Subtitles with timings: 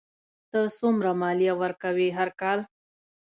[0.49, 2.59] ته څومره مالیه ورکوې هر کال؟